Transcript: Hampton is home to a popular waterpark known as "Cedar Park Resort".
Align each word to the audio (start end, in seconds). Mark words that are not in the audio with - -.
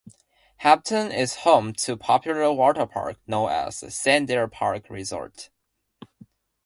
Hampton 0.57 1.11
is 1.11 1.35
home 1.45 1.73
to 1.73 1.93
a 1.93 1.95
popular 1.95 2.45
waterpark 2.45 3.17
known 3.27 3.49
as 3.51 3.75
"Cedar 3.95 4.47
Park 4.47 4.89
Resort". 4.89 5.51